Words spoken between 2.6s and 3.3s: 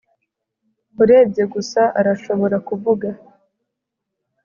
kuvuga.